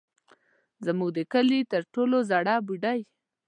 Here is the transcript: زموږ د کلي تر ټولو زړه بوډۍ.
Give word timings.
زموږ 0.85 1.09
د 1.17 1.19
کلي 1.33 1.59
تر 1.71 1.81
ټولو 1.93 2.17
زړه 2.31 2.55
بوډۍ. 2.67 2.99